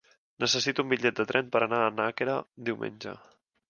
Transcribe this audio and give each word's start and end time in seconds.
Necessito 0.43 0.85
un 0.85 0.89
bitllet 0.93 1.21
de 1.21 1.27
tren 1.33 1.53
per 1.57 1.63
anar 1.69 1.85
a 1.85 1.95
Nàquera 2.01 2.43
diumenge. 2.69 3.19